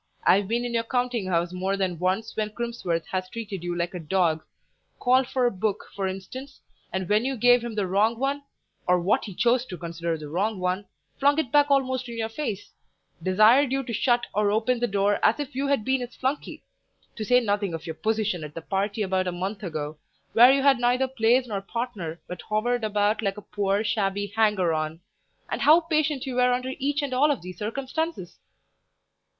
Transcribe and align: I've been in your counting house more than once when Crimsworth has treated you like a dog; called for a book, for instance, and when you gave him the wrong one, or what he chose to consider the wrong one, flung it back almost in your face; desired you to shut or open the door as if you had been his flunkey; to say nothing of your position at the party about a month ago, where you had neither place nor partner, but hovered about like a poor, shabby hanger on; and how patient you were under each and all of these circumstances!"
I've 0.25 0.47
been 0.47 0.65
in 0.65 0.73
your 0.73 0.83
counting 0.83 1.27
house 1.27 1.53
more 1.53 1.77
than 1.77 1.99
once 1.99 2.35
when 2.35 2.49
Crimsworth 2.49 3.05
has 3.11 3.29
treated 3.29 3.63
you 3.63 3.75
like 3.77 3.93
a 3.93 3.99
dog; 3.99 4.43
called 4.99 5.27
for 5.27 5.45
a 5.45 5.51
book, 5.51 5.85
for 5.95 6.07
instance, 6.07 6.59
and 6.91 7.07
when 7.07 7.23
you 7.23 7.35
gave 7.37 7.63
him 7.63 7.75
the 7.75 7.85
wrong 7.85 8.17
one, 8.17 8.41
or 8.87 8.99
what 8.99 9.25
he 9.25 9.35
chose 9.35 9.63
to 9.67 9.77
consider 9.77 10.17
the 10.17 10.27
wrong 10.27 10.59
one, 10.59 10.85
flung 11.19 11.37
it 11.37 11.51
back 11.51 11.69
almost 11.69 12.09
in 12.09 12.17
your 12.17 12.29
face; 12.29 12.71
desired 13.21 13.71
you 13.71 13.83
to 13.83 13.93
shut 13.93 14.25
or 14.33 14.49
open 14.49 14.79
the 14.79 14.87
door 14.87 15.19
as 15.21 15.39
if 15.39 15.53
you 15.53 15.67
had 15.67 15.85
been 15.85 16.01
his 16.01 16.15
flunkey; 16.15 16.63
to 17.15 17.23
say 17.23 17.39
nothing 17.39 17.75
of 17.75 17.85
your 17.85 17.93
position 17.93 18.43
at 18.43 18.55
the 18.55 18.61
party 18.63 19.03
about 19.03 19.27
a 19.27 19.31
month 19.31 19.61
ago, 19.61 19.99
where 20.33 20.51
you 20.51 20.63
had 20.63 20.79
neither 20.79 21.07
place 21.07 21.45
nor 21.45 21.61
partner, 21.61 22.19
but 22.27 22.41
hovered 22.49 22.83
about 22.83 23.21
like 23.21 23.37
a 23.37 23.41
poor, 23.53 23.83
shabby 23.83 24.33
hanger 24.35 24.73
on; 24.73 24.99
and 25.47 25.61
how 25.61 25.79
patient 25.79 26.25
you 26.25 26.33
were 26.33 26.51
under 26.53 26.73
each 26.79 27.03
and 27.03 27.13
all 27.13 27.29
of 27.29 27.43
these 27.43 27.59
circumstances!" 27.59 28.39